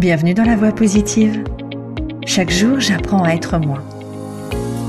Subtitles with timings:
[0.00, 1.44] Bienvenue dans la voie positive.
[2.24, 3.82] Chaque jour, j'apprends à être moi.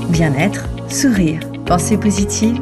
[0.08, 2.58] Bien-être, sourire, pensée positive,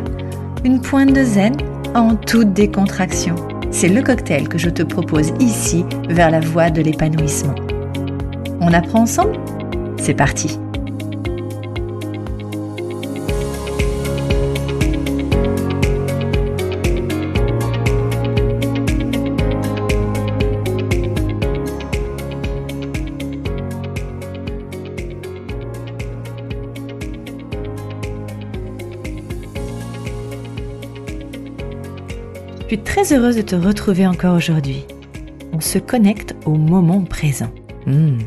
[0.65, 1.55] une pointe de zen
[1.95, 3.37] en toute décontraction.
[3.71, 7.55] C'est le cocktail que je te propose ici vers la voie de l'épanouissement.
[8.61, 9.39] On apprend ensemble?
[9.96, 10.59] C'est parti
[32.70, 34.84] suis très heureuse de te retrouver encore aujourd'hui.
[35.52, 37.51] On se connecte au moment présent.
[37.84, 38.19] Hmm.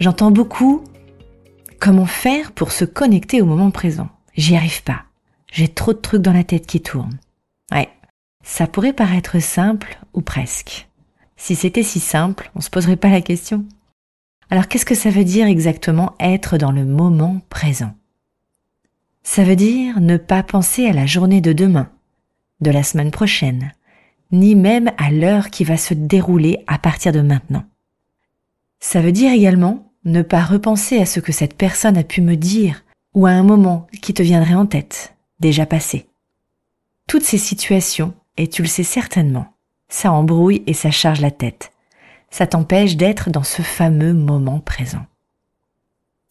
[0.00, 0.84] J'entends beaucoup
[1.80, 4.10] comment faire pour se connecter au moment présent.
[4.36, 5.04] J'y arrive pas.
[5.50, 7.18] J'ai trop de trucs dans la tête qui tournent.
[7.72, 7.88] Ouais,
[8.44, 10.86] ça pourrait paraître simple ou presque.
[11.38, 13.64] Si c'était si simple, on se poserait pas la question.
[14.50, 17.94] Alors qu'est-ce que ça veut dire exactement être dans le moment présent?
[19.22, 21.88] Ça veut dire ne pas penser à la journée de demain,
[22.60, 23.72] de la semaine prochaine,
[24.32, 27.64] ni même à l'heure qui va se dérouler à partir de maintenant.
[28.80, 32.36] Ça veut dire également ne pas repenser à ce que cette personne a pu me
[32.36, 32.84] dire
[33.14, 36.06] ou à un moment qui te viendrait en tête, déjà passé.
[37.06, 39.46] Toutes ces situations, et tu le sais certainement,
[39.88, 41.72] ça embrouille et ça charge la tête.
[42.30, 45.06] Ça t'empêche d'être dans ce fameux moment présent.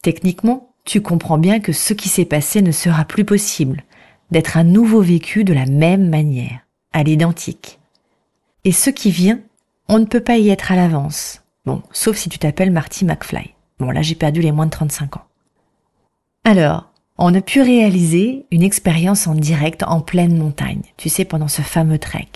[0.02, 3.82] Techniquement, tu comprends bien que ce qui s'est passé ne sera plus possible,
[4.30, 6.60] d'être un nouveau vécu de la même manière,
[6.92, 7.78] à l'identique.
[8.64, 9.40] Et ce qui vient,
[9.88, 11.42] on ne peut pas y être à l'avance.
[11.64, 13.54] Bon, sauf si tu t'appelles Marty McFly.
[13.78, 15.26] Bon, là j'ai perdu les moins de 35 ans.
[16.44, 21.48] Alors, on a pu réaliser une expérience en direct en pleine montagne, tu sais, pendant
[21.48, 22.28] ce fameux trek.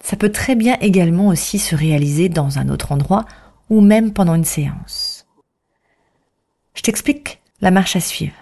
[0.00, 3.24] Ça peut très bien également aussi se réaliser dans un autre endroit
[3.70, 5.26] ou même pendant une séance.
[6.74, 8.34] Je t'explique la marche à suivre.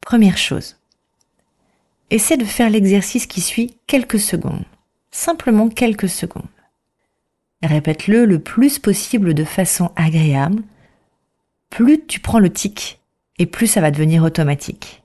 [0.00, 0.76] Première chose,
[2.14, 4.64] essaie de faire l'exercice qui suit quelques secondes.
[5.10, 6.42] Simplement quelques secondes.
[7.62, 10.62] Répète-le le plus possible de façon agréable.
[11.70, 13.00] Plus tu prends le tic
[13.38, 15.02] et plus ça va devenir automatique.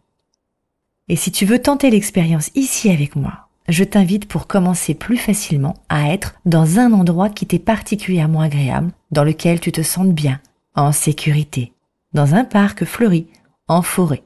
[1.08, 5.76] Et si tu veux tenter l'expérience ici avec moi, je t'invite pour commencer plus facilement
[5.90, 10.40] à être dans un endroit qui t'est particulièrement agréable, dans lequel tu te sentes bien,
[10.76, 11.74] en sécurité,
[12.14, 13.28] dans un parc fleuri,
[13.68, 14.24] en forêt.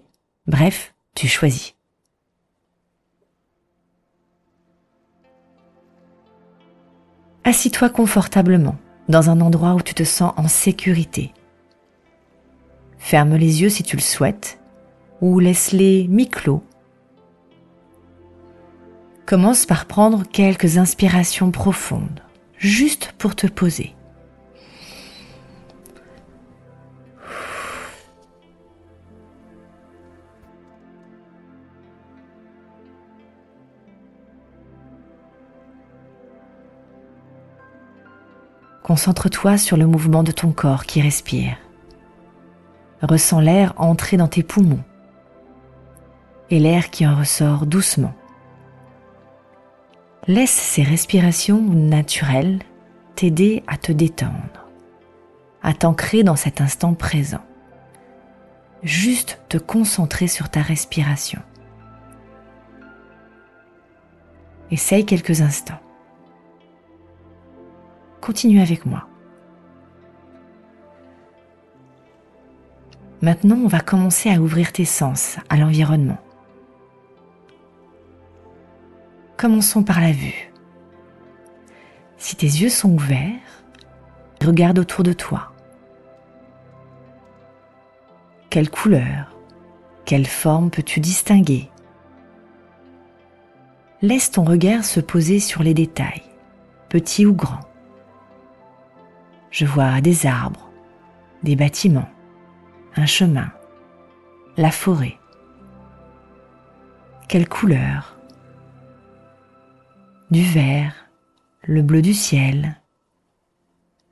[0.48, 1.76] Bref, tu choisis.
[7.46, 8.78] Assis-toi confortablement
[9.10, 11.34] dans un endroit où tu te sens en sécurité.
[12.98, 14.60] Ferme les yeux si tu le souhaites
[15.20, 16.64] ou laisse-les mi-clos.
[19.26, 22.22] Commence par prendre quelques inspirations profondes,
[22.58, 23.94] juste pour te poser.
[38.94, 41.58] Concentre-toi sur le mouvement de ton corps qui respire.
[43.02, 44.84] Ressens l'air entrer dans tes poumons
[46.52, 48.14] et l'air qui en ressort doucement.
[50.28, 52.60] Laisse ces respirations naturelles
[53.16, 54.68] t'aider à te détendre,
[55.64, 57.44] à t'ancrer dans cet instant présent.
[58.84, 61.42] Juste te concentrer sur ta respiration.
[64.70, 65.83] Essaye quelques instants.
[68.24, 69.06] Continue avec moi.
[73.22, 76.20] Maintenant, on va commencer à ouvrir tes sens à l'environnement.
[79.36, 80.54] Commençons par la vue.
[82.16, 83.66] Si tes yeux sont ouverts,
[84.42, 85.52] regarde autour de toi.
[88.50, 89.36] Quelle couleur,
[90.06, 91.70] quelle forme peux-tu distinguer?
[94.02, 96.24] Laisse ton regard se poser sur les détails,
[96.88, 97.73] petits ou grands.
[99.54, 100.68] Je vois des arbres,
[101.44, 102.10] des bâtiments,
[102.96, 103.52] un chemin,
[104.58, 105.20] la forêt.
[107.28, 108.18] Quelle couleur
[110.32, 110.96] Du vert,
[111.62, 112.82] le bleu du ciel,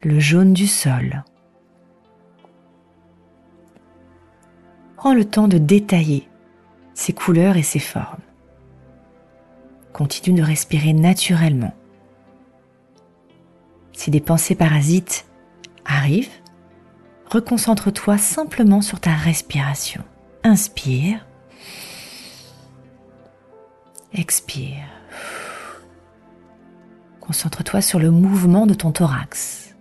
[0.04, 1.24] le jaune du sol.
[4.96, 6.30] Prends le temps de détailler
[6.94, 8.22] ces couleurs et ces formes.
[9.92, 11.74] Continue de respirer naturellement.
[13.92, 15.26] Si des pensées parasites
[15.86, 16.30] arrive,
[17.30, 20.04] reconcentre-toi simplement sur ta respiration.
[20.44, 21.26] Inspire.
[24.14, 24.86] Expire.
[27.20, 29.76] Concentre-toi sur le mouvement de ton thorax.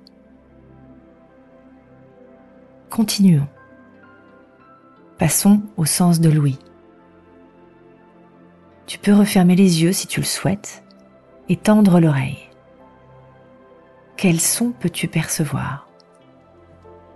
[2.90, 3.48] Continuons.
[5.18, 6.58] Passons au sens de l'ouïe.
[8.86, 10.82] Tu peux refermer les yeux si tu le souhaites
[11.48, 12.48] et tendre l'oreille.
[14.16, 15.89] Quel son peux-tu percevoir?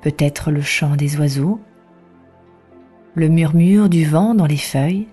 [0.04, 1.58] Peut-être le chant des oiseaux,
[3.14, 5.08] le murmure du vent dans les feuilles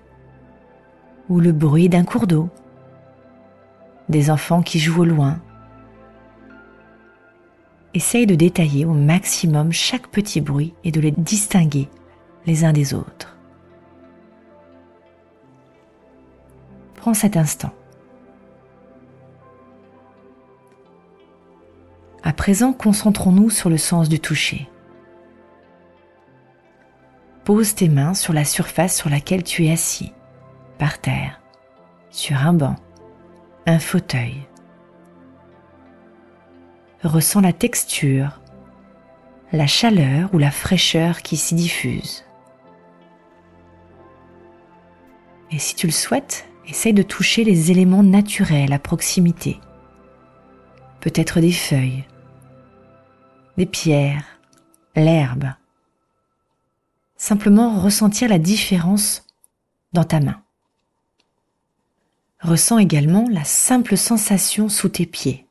[1.30, 2.50] ou le bruit d'un cours d'eau,
[4.10, 5.40] des enfants qui jouent au loin.
[7.94, 11.88] Essaye de détailler au maximum chaque petit bruit et de les distinguer
[12.46, 13.38] les uns des autres.
[16.96, 17.72] Prends cet instant.
[22.24, 24.68] À présent, concentrons-nous sur le sens du toucher.
[27.54, 30.14] Pose tes mains sur la surface sur laquelle tu es assis,
[30.78, 31.42] par terre,
[32.10, 32.78] sur un banc,
[33.66, 34.48] un fauteuil.
[37.04, 38.40] Ressens la texture,
[39.52, 42.24] la chaleur ou la fraîcheur qui s'y diffuse.
[45.52, 49.60] Et si tu le souhaites, essaye de toucher les éléments naturels à proximité.
[51.02, 52.06] Peut-être des feuilles,
[53.58, 54.40] des pierres,
[54.96, 55.50] l'herbe.
[57.22, 59.28] Simplement ressentir la différence
[59.94, 60.42] dans ta main.
[62.40, 65.46] Ressens également la simple sensation sous tes pieds.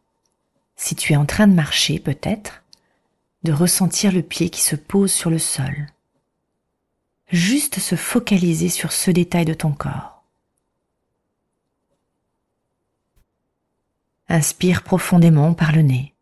[0.74, 2.64] Si tu es en train de marcher, peut-être,
[3.44, 5.86] de ressentir le pied qui se pose sur le sol.
[7.28, 10.24] Juste se focaliser sur ce détail de ton corps.
[14.28, 16.14] Inspire profondément par le nez.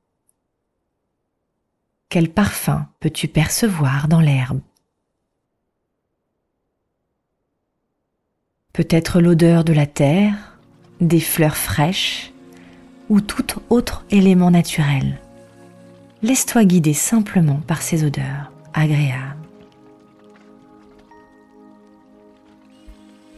[2.10, 4.60] Quel parfum peux-tu percevoir dans l'herbe?
[8.78, 10.56] Peut-être l'odeur de la terre,
[11.00, 12.32] des fleurs fraîches
[13.08, 15.18] ou tout autre élément naturel.
[16.22, 19.34] Laisse-toi guider simplement par ces odeurs agréables.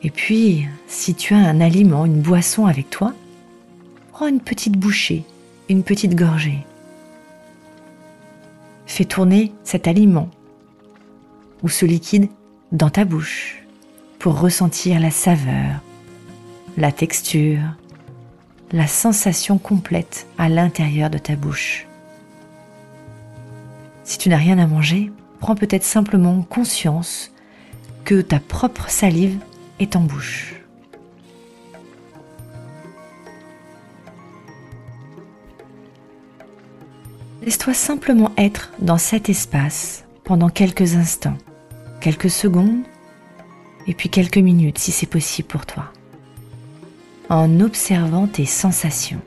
[0.02, 3.14] Et puis, si tu as un aliment, une boisson avec toi,
[4.12, 5.24] prends une petite bouchée,
[5.70, 6.66] une petite gorgée.
[8.84, 10.28] Fais tourner cet aliment
[11.62, 12.28] ou ce liquide
[12.72, 13.59] dans ta bouche
[14.20, 15.80] pour ressentir la saveur,
[16.76, 17.62] la texture,
[18.70, 21.88] la sensation complète à l'intérieur de ta bouche.
[24.04, 27.32] Si tu n'as rien à manger, prends peut-être simplement conscience
[28.04, 29.38] que ta propre salive
[29.78, 30.54] est en bouche.
[37.42, 41.38] Laisse-toi simplement être dans cet espace pendant quelques instants,
[42.02, 42.82] quelques secondes
[43.90, 45.92] et puis quelques minutes si c'est possible pour toi,
[47.28, 49.20] en observant tes sensations,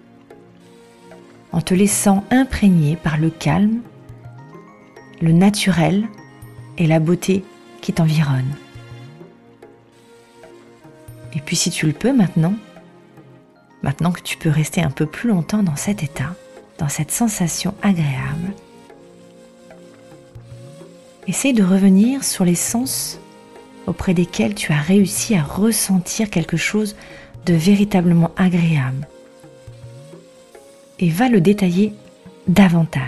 [1.51, 3.81] en te laissant imprégner par le calme,
[5.21, 6.07] le naturel
[6.77, 7.43] et la beauté
[7.81, 8.55] qui t'environne.
[11.35, 12.53] Et puis si tu le peux maintenant,
[13.81, 16.35] maintenant que tu peux rester un peu plus longtemps dans cet état,
[16.77, 18.53] dans cette sensation agréable,
[21.27, 23.19] essaye de revenir sur les sens
[23.87, 26.95] auprès desquels tu as réussi à ressentir quelque chose
[27.45, 29.07] de véritablement agréable.
[30.99, 31.93] Et va le détailler
[32.47, 33.01] davantage.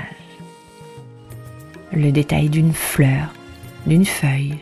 [1.91, 3.33] Le détail d'une fleur,
[3.85, 4.57] d'une feuille,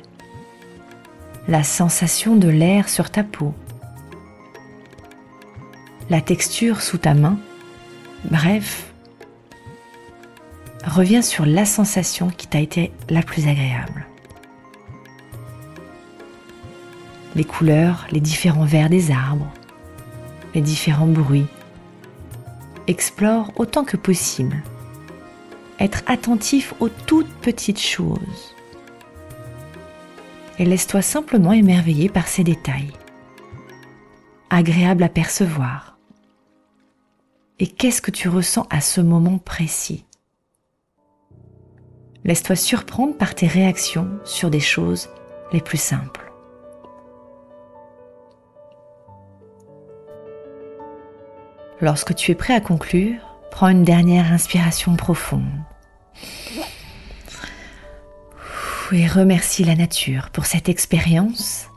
[1.48, 3.54] la sensation de l'air sur ta peau,
[6.10, 7.38] la texture sous ta main,
[8.30, 8.94] bref,
[10.86, 14.06] reviens sur la sensation qui t'a été la plus agréable.
[17.36, 19.52] Les couleurs, les différents verts des arbres,
[20.54, 21.48] les différents bruits.
[22.86, 24.62] Explore autant que possible.
[25.80, 28.54] Être attentif aux toutes petites choses.
[30.60, 32.92] Et laisse-toi simplement émerveiller par ces détails.
[34.50, 35.98] Agréable à percevoir.
[37.60, 40.06] Et qu'est-ce que tu ressens à ce moment précis?
[42.26, 45.10] Laisse-toi surprendre par tes réactions sur des choses
[45.52, 46.23] les plus simples.
[51.84, 53.20] Lorsque tu es prêt à conclure,
[53.52, 55.44] prends une dernière inspiration profonde.
[58.94, 61.68] Et remercie la nature pour cette expérience.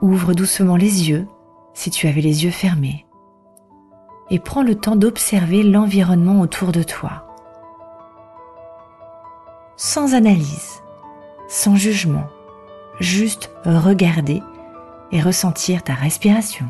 [0.00, 1.26] Ouvre doucement les yeux
[1.74, 3.04] si tu avais les yeux fermés.
[4.30, 7.22] Et prends le temps d'observer l'environnement autour de toi
[9.76, 10.80] sans analyse,
[11.48, 12.28] sans jugement,
[12.98, 14.42] juste regarder
[15.12, 16.64] et ressentir ta respiration.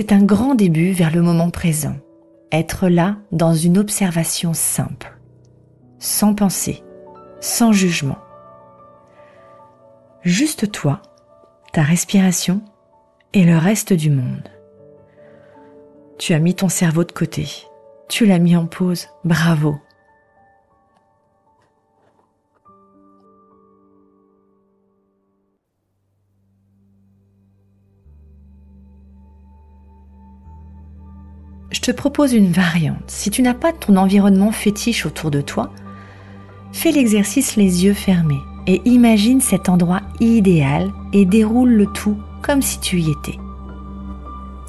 [0.00, 1.96] C'est un grand début vers le moment présent
[2.52, 5.18] être là dans une observation simple,
[5.98, 6.84] sans pensée,
[7.40, 8.18] sans jugement.
[10.22, 11.02] Juste toi,
[11.72, 12.62] ta respiration
[13.32, 14.48] et le reste du monde.
[16.16, 17.48] Tu as mis ton cerveau de côté,
[18.08, 19.78] tu l'as mis en pause, bravo.
[31.70, 33.04] Je te propose une variante.
[33.08, 35.70] Si tu n'as pas ton environnement fétiche autour de toi,
[36.72, 42.62] fais l'exercice les yeux fermés et imagine cet endroit idéal et déroule le tout comme
[42.62, 43.38] si tu y étais.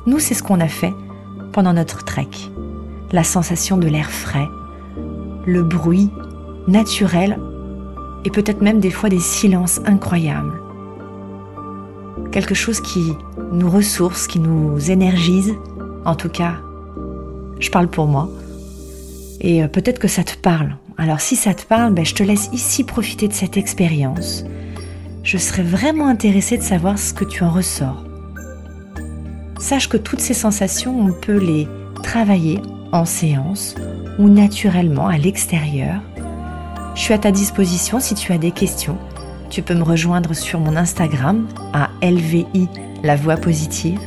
[0.06, 0.94] Nous, c'est ce qu'on a fait
[1.53, 2.29] pendant notre trek.
[3.12, 4.48] La sensation de l'air frais,
[5.46, 6.10] le bruit
[6.68, 7.39] naturel
[8.25, 10.62] et peut-être même des fois des silences incroyables.
[12.32, 13.13] Quelque chose qui
[13.51, 15.56] nous ressource, qui nous énergise,
[16.06, 16.56] en tout cas
[17.60, 18.30] je parle pour moi.
[19.42, 20.75] Et euh, peut-être que ça te parle.
[20.98, 24.44] Alors si ça te parle, ben, je te laisse ici profiter de cette expérience.
[25.24, 28.04] Je serais vraiment intéressée de savoir ce que tu en ressors.
[29.60, 31.68] Sache que toutes ces sensations, on peut les
[32.04, 32.60] travailler
[32.92, 33.75] en séance
[34.18, 36.01] ou naturellement à l'extérieur.
[36.96, 38.98] Je suis à ta disposition si tu as des questions.
[39.50, 42.68] Tu peux me rejoindre sur mon Instagram à LVI
[43.04, 44.00] La Voix Positive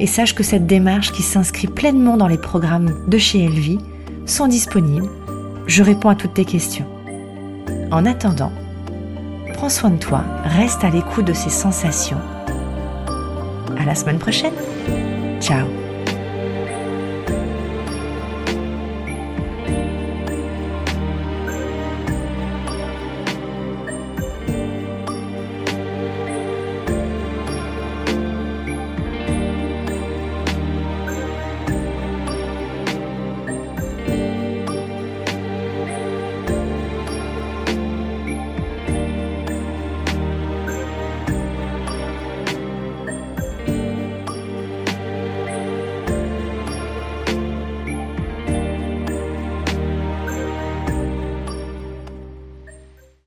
[0.00, 3.78] et sache que cette démarche qui s'inscrit pleinement dans les programmes de chez Elvie
[4.26, 5.08] sont disponibles.
[5.66, 6.86] Je réponds à toutes tes questions.
[7.92, 8.52] En attendant,
[9.54, 12.20] prends soin de toi, reste à l'écoute de ces sensations.
[13.78, 14.54] À la semaine prochaine.
[15.40, 15.66] Ciao